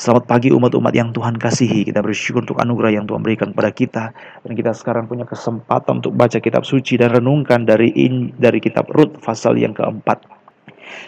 [0.00, 1.84] Selamat pagi umat-umat yang Tuhan kasihi.
[1.84, 6.16] Kita bersyukur untuk anugerah yang Tuhan berikan kepada kita dan kita sekarang punya kesempatan untuk
[6.16, 10.24] baca kitab suci dan renungkan dari in, dari kitab Rut pasal yang keempat.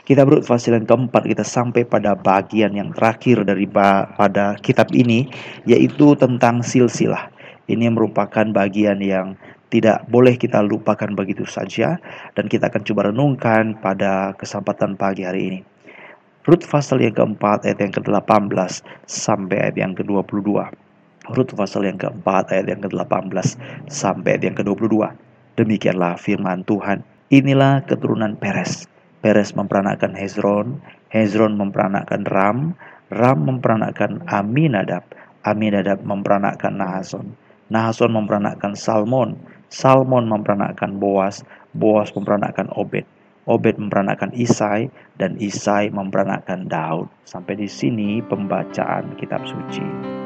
[0.04, 5.24] Kita Rut pasal yang keempat kita sampai pada bagian yang terakhir dari pada kitab ini
[5.64, 7.32] yaitu tentang silsilah.
[7.72, 9.40] Ini merupakan bagian yang
[9.72, 11.96] tidak boleh kita lupakan begitu saja
[12.36, 15.71] dan kita akan coba renungkan pada kesempatan pagi hari ini.
[16.43, 20.51] Rut pasal yang keempat ayat yang ke-18 sampai ayat yang ke-22.
[21.30, 23.30] Rut pasal yang keempat ayat yang ke-18
[23.87, 25.06] sampai ayat yang ke-22.
[25.55, 27.06] Demikianlah firman Tuhan.
[27.30, 28.91] Inilah keturunan Peres.
[29.23, 30.82] Peres memperanakan Hezron,
[31.15, 32.74] Hezron memperanakan Ram,
[33.15, 35.06] Ram memperanakan Aminadab,
[35.46, 37.38] Aminadab memperanakan Nahason,
[37.70, 39.38] Nahason memperanakan Salmon,
[39.70, 43.06] Salmon memperanakan Boas, Boas memperanakan Obed,
[43.42, 44.87] Obed memperanakan Isai
[45.19, 47.10] dan Isai memperanakan Daud.
[47.27, 50.21] Sampai di sini pembacaan kitab suci.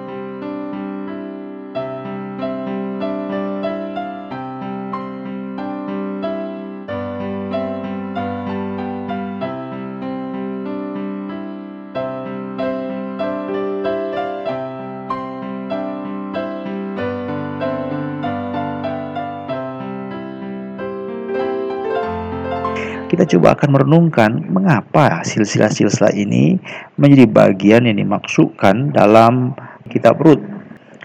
[23.06, 26.58] Kita coba akan merenungkan mengapa silsilah-silsilah ini
[26.98, 29.54] menjadi bagian yang dimaksudkan dalam
[29.86, 30.42] kitab Rut.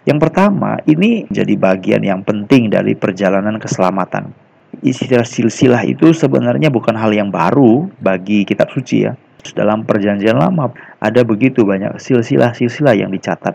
[0.10, 4.34] Yang pertama, ini jadi bagian yang penting dari perjalanan keselamatan.
[4.82, 9.14] Istilah silsilah itu sebenarnya bukan hal yang baru bagi kitab suci ya.
[9.54, 13.54] Dalam perjanjian lama ada begitu banyak silsilah-silsilah yang dicatat.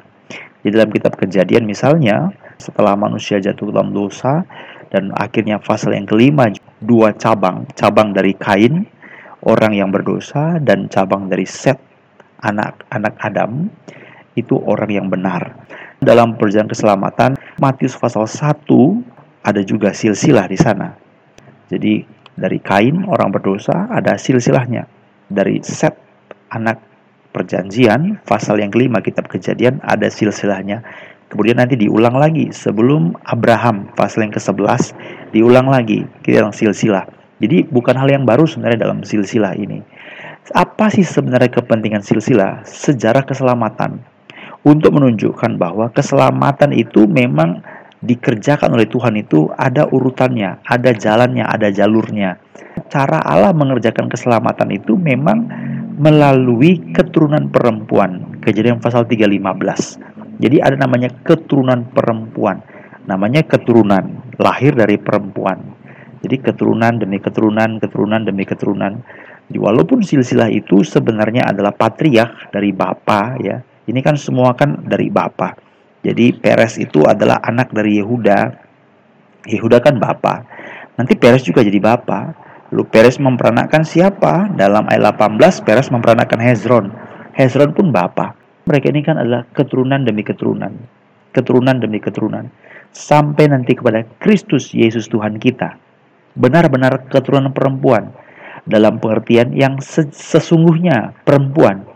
[0.63, 2.31] Di dalam kitab kejadian misalnya,
[2.63, 4.47] setelah manusia jatuh dalam dosa,
[4.91, 6.47] dan akhirnya pasal yang kelima
[6.81, 7.69] dua cabang.
[7.73, 8.85] Cabang dari Kain
[9.47, 11.79] orang yang berdosa dan cabang dari Set
[12.43, 13.71] anak-anak Adam
[14.37, 15.57] itu orang yang benar.
[15.97, 18.69] Dalam perjalanan keselamatan Matius pasal 1
[19.47, 20.93] ada juga silsilah di sana.
[21.73, 22.05] Jadi
[22.37, 24.85] dari Kain orang berdosa ada silsilahnya.
[25.27, 25.97] Dari Set
[26.53, 26.79] anak
[27.33, 30.85] perjanjian pasal yang kelima kitab kejadian ada silsilahnya
[31.27, 34.95] Kemudian nanti diulang lagi sebelum Abraham pasal yang ke-11
[35.35, 37.03] diulang lagi kita silsilah.
[37.43, 39.83] Jadi bukan hal yang baru sebenarnya dalam silsilah ini.
[40.55, 42.63] Apa sih sebenarnya kepentingan silsilah?
[42.63, 43.99] Sejarah keselamatan.
[44.63, 47.63] Untuk menunjukkan bahwa keselamatan itu memang
[48.03, 52.39] dikerjakan oleh Tuhan itu ada urutannya, ada jalannya, ada jalurnya.
[52.87, 55.51] Cara Allah mengerjakan keselamatan itu memang
[55.99, 58.39] melalui keturunan perempuan.
[58.45, 60.16] Kejadian pasal 315.
[60.37, 62.61] Jadi ada namanya keturunan perempuan.
[63.09, 65.63] Namanya keturunan, lahir dari perempuan.
[66.21, 69.01] Jadi keturunan demi keturunan, keturunan demi keturunan.
[69.47, 73.63] Walaupun silsilah itu sebenarnya adalah patriark dari bapa ya.
[73.87, 75.55] Ini kan semua kan dari bapa.
[76.03, 78.39] Jadi Peres itu adalah anak dari Yehuda.
[79.47, 80.43] Yehuda kan bapa.
[80.99, 82.35] Nanti Peres juga jadi bapa.
[82.75, 84.51] Lalu Peres memperanakan siapa?
[84.59, 86.87] Dalam ayat 18 Peres memperanakan Hezron.
[87.39, 88.35] Hezron pun bapa
[88.67, 90.75] mereka ini kan adalah keturunan demi keturunan,
[91.31, 92.51] keturunan demi keturunan,
[92.91, 95.79] sampai nanti kepada Kristus Yesus Tuhan kita.
[96.35, 98.11] Benar-benar keturunan perempuan
[98.67, 99.79] dalam pengertian yang
[100.11, 101.87] sesungguhnya perempuan.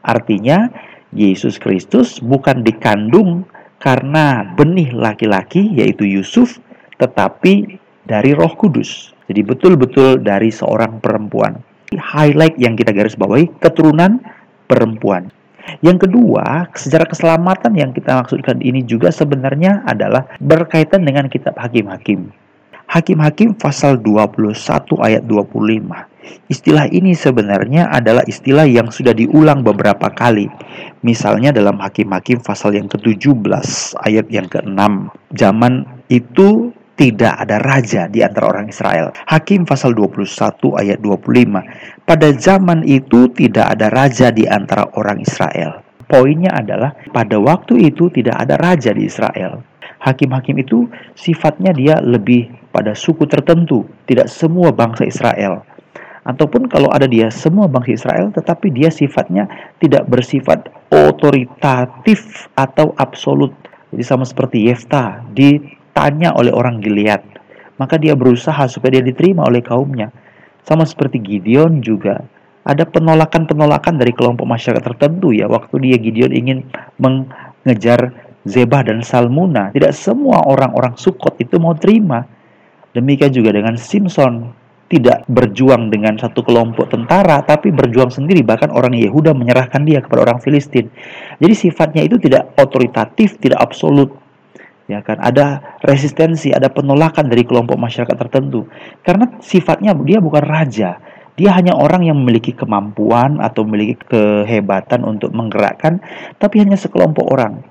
[0.00, 0.72] Artinya
[1.12, 3.44] Yesus Kristus bukan dikandung
[3.78, 6.56] karena benih laki-laki yaitu Yusuf,
[6.96, 7.76] tetapi
[8.08, 9.12] dari Roh Kudus.
[9.28, 11.60] Jadi betul-betul dari seorang perempuan.
[11.92, 14.24] Highlight yang kita garis bawahi keturunan
[14.66, 15.43] perempuan.
[15.80, 22.30] Yang kedua, sejarah keselamatan yang kita maksudkan ini juga sebenarnya adalah berkaitan dengan kitab Hakim-Hakim.
[22.84, 24.54] Hakim-Hakim pasal 21
[25.00, 26.14] ayat 25.
[26.48, 30.48] Istilah ini sebenarnya adalah istilah yang sudah diulang beberapa kali.
[31.04, 34.80] Misalnya dalam Hakim-Hakim pasal yang ke-17 ayat yang ke-6.
[35.36, 39.10] Zaman itu tidak ada raja di antara orang Israel.
[39.26, 40.24] Hakim pasal 21
[40.78, 42.06] ayat 25.
[42.06, 45.82] Pada zaman itu tidak ada raja di antara orang Israel.
[46.06, 49.64] Poinnya adalah pada waktu itu tidak ada raja di Israel.
[50.04, 50.86] Hakim-hakim itu
[51.16, 55.64] sifatnya dia lebih pada suku tertentu, tidak semua bangsa Israel.
[56.24, 59.48] Ataupun kalau ada dia semua bangsa Israel, tetapi dia sifatnya
[59.80, 63.52] tidak bersifat otoritatif atau absolut.
[63.92, 65.60] Jadi sama seperti Yefta di
[65.94, 67.22] ditanya oleh orang Gilead,
[67.78, 70.10] maka dia berusaha supaya dia diterima oleh kaumnya.
[70.66, 72.18] Sama seperti Gideon juga
[72.66, 76.58] ada penolakan-penolakan dari kelompok masyarakat tertentu ya waktu dia Gideon ingin
[76.98, 78.10] mengejar
[78.42, 79.70] Zebah dan Salmuna.
[79.70, 82.26] Tidak semua orang-orang Sukot itu mau terima.
[82.90, 84.50] Demikian juga dengan Simpson
[84.90, 90.28] tidak berjuang dengan satu kelompok tentara tapi berjuang sendiri bahkan orang Yehuda menyerahkan dia kepada
[90.28, 90.92] orang Filistin
[91.40, 94.23] Jadi sifatnya itu tidak otoritatif, tidak absolut.
[94.84, 98.68] Ya kan, ada resistensi, ada penolakan dari kelompok masyarakat tertentu.
[99.00, 101.00] Karena sifatnya dia bukan raja.
[101.34, 105.98] Dia hanya orang yang memiliki kemampuan atau memiliki kehebatan untuk menggerakkan,
[106.38, 107.64] tapi hanya sekelompok orang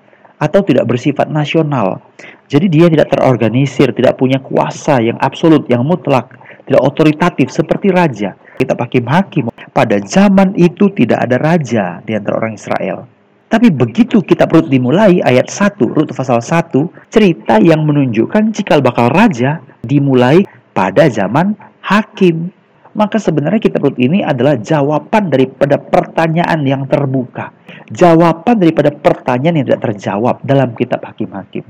[0.44, 2.04] atau tidak bersifat nasional.
[2.52, 6.28] Jadi dia tidak terorganisir, tidak punya kuasa yang absolut, yang mutlak,
[6.68, 8.36] tidak otoritatif seperti raja.
[8.60, 9.48] Kita hakim-hakim.
[9.72, 13.08] Pada zaman itu tidak ada raja di antara orang Israel.
[13.54, 16.74] Tapi begitu kita perut dimulai ayat 1, Rut pasal 1,
[17.14, 20.42] cerita yang menunjukkan cikal bakal raja dimulai
[20.74, 21.54] pada zaman
[21.86, 22.50] hakim.
[22.98, 27.54] Maka sebenarnya kita perut ini adalah jawaban daripada pertanyaan yang terbuka.
[27.94, 31.62] Jawaban daripada pertanyaan yang tidak terjawab dalam kitab hakim-hakim.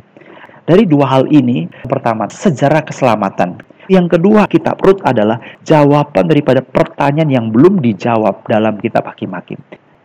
[0.63, 3.59] Dari dua hal ini, pertama, sejarah keselamatan.
[3.91, 5.35] Yang kedua, kitab Rut adalah
[5.67, 9.59] jawaban daripada pertanyaan yang belum dijawab dalam kitab hakim-hakim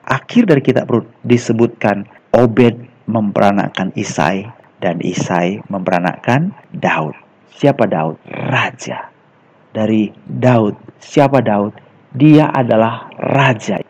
[0.08, 4.48] akhir dari kitab Rut disebutkan Obed memperanakan Isai
[4.80, 7.14] dan Isai memperanakan Daud.
[7.52, 8.16] Siapa Daud?
[8.24, 9.12] Raja.
[9.76, 10.74] Dari Daud.
[10.98, 11.76] Siapa Daud?
[12.16, 13.84] Dia adalah raja.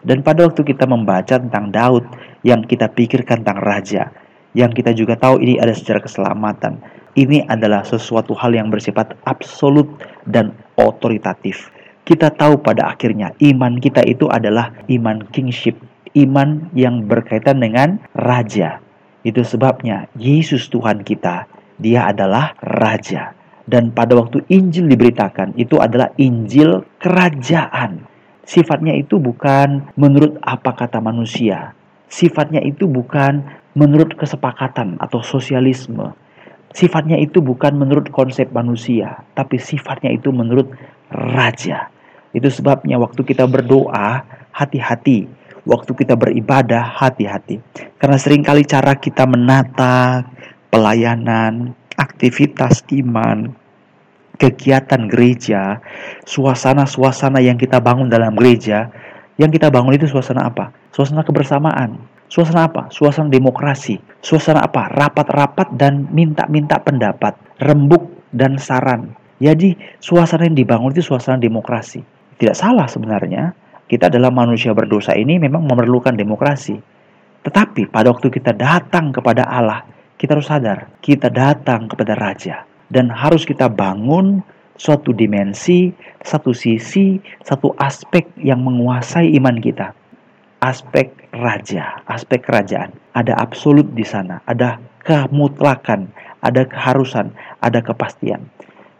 [0.00, 2.08] Dan pada waktu kita membaca tentang Daud
[2.40, 4.08] yang kita pikirkan tentang raja,
[4.56, 6.80] yang kita juga tahu ini ada secara keselamatan.
[7.18, 9.90] Ini adalah sesuatu hal yang bersifat absolut
[10.24, 11.68] dan otoritatif
[12.08, 15.76] kita tahu pada akhirnya iman kita itu adalah iman kingship,
[16.16, 18.80] iman yang berkaitan dengan raja.
[19.20, 21.44] Itu sebabnya Yesus Tuhan kita,
[21.76, 23.36] dia adalah raja.
[23.68, 28.08] Dan pada waktu Injil diberitakan, itu adalah Injil kerajaan.
[28.48, 31.76] Sifatnya itu bukan menurut apa kata manusia.
[32.08, 33.44] Sifatnya itu bukan
[33.76, 36.16] menurut kesepakatan atau sosialisme.
[36.72, 40.72] Sifatnya itu bukan menurut konsep manusia, tapi sifatnya itu menurut
[41.12, 41.92] raja.
[42.36, 45.28] Itu sebabnya waktu kita berdoa, hati-hati.
[45.68, 47.60] Waktu kita beribadah, hati-hati.
[48.00, 50.24] Karena sering kali cara kita menata
[50.72, 53.52] pelayanan, aktivitas iman,
[54.38, 55.82] kegiatan gereja,
[56.24, 58.88] suasana-suasana yang kita bangun dalam gereja,
[59.36, 60.72] yang kita bangun itu suasana apa?
[60.94, 62.00] Suasana kebersamaan.
[62.28, 62.92] Suasana apa?
[62.92, 63.98] Suasana demokrasi.
[64.20, 64.88] Suasana apa?
[64.92, 69.16] Rapat-rapat dan minta-minta pendapat, rembuk dan saran.
[69.38, 72.17] Jadi suasana yang dibangun itu suasana demokrasi.
[72.38, 73.50] Tidak salah sebenarnya,
[73.90, 76.78] kita adalah manusia berdosa ini memang memerlukan demokrasi.
[77.42, 79.82] Tetapi pada waktu kita datang kepada Allah,
[80.14, 82.62] kita harus sadar, kita datang kepada Raja.
[82.88, 84.40] Dan harus kita bangun
[84.78, 85.90] suatu dimensi,
[86.22, 89.92] satu sisi, satu aspek yang menguasai iman kita.
[90.58, 92.90] Aspek raja, aspek kerajaan.
[93.14, 96.10] Ada absolut di sana, ada kemutlakan,
[96.42, 98.46] ada keharusan, ada kepastian.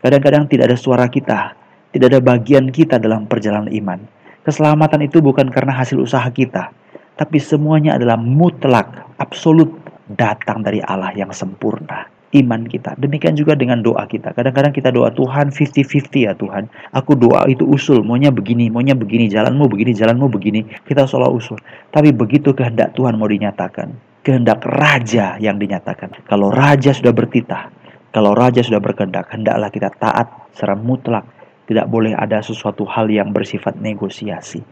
[0.03, 1.55] Kadang-kadang tidak ada suara kita,
[1.93, 4.01] tidak ada bagian kita dalam perjalanan iman.
[4.45, 6.73] Keselamatan itu bukan karena hasil usaha kita,
[7.19, 8.87] tapi semuanya adalah mutlak,
[9.19, 9.75] absolut
[10.13, 12.07] datang dari Allah yang sempurna.
[12.29, 12.93] Iman kita.
[13.01, 14.37] Demikian juga dengan doa kita.
[14.37, 16.69] Kadang-kadang kita doa Tuhan 50-50 ya Tuhan.
[16.93, 20.61] Aku doa itu usul, maunya begini, maunya begini, jalanmu begini, jalanmu begini.
[20.85, 21.57] Kita seolah usul.
[21.89, 23.97] Tapi begitu kehendak Tuhan mau dinyatakan.
[24.21, 26.29] Kehendak Raja yang dinyatakan.
[26.29, 27.73] Kalau Raja sudah bertitah,
[28.13, 31.25] kalau Raja sudah berkehendak, hendaklah kita taat secara mutlak
[31.69, 34.65] tidak boleh ada sesuatu hal yang bersifat negosiasi.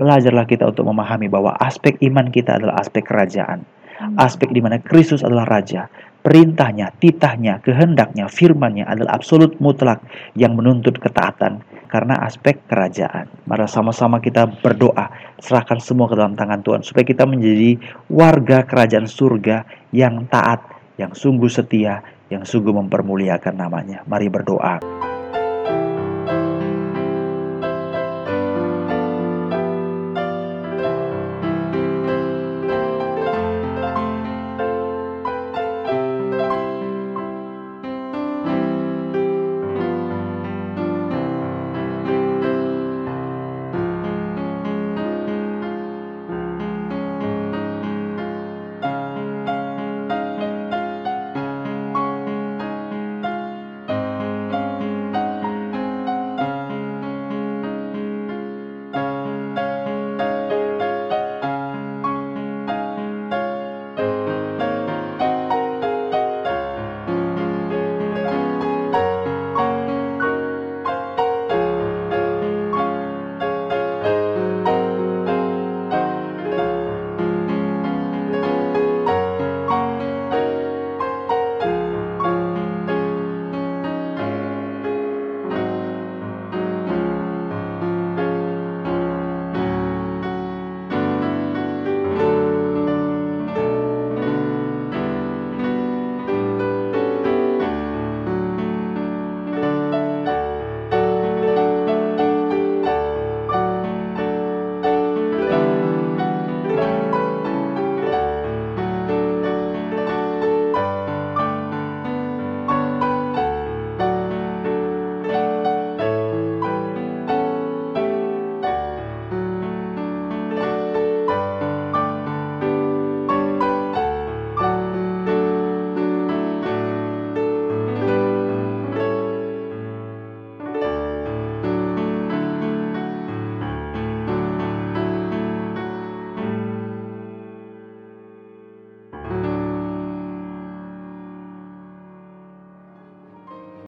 [0.00, 3.68] Belajarlah kita untuk memahami bahwa aspek iman kita adalah aspek kerajaan.
[4.16, 5.90] Aspek di mana Kristus adalah Raja.
[6.22, 10.02] Perintahnya, titahnya, kehendaknya, firmannya adalah absolut mutlak
[10.38, 13.26] yang menuntut ketaatan karena aspek kerajaan.
[13.48, 15.10] Mari sama-sama kita berdoa,
[15.42, 20.62] serahkan semua ke dalam tangan Tuhan supaya kita menjadi warga kerajaan surga yang taat,
[21.00, 24.04] yang sungguh setia, yang sungguh mempermuliakan namanya.
[24.06, 25.07] Mari berdoa.